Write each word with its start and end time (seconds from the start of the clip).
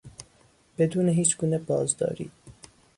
بدون 0.77 1.09
هیچگونه 1.09 1.57
بازداری 1.57 2.31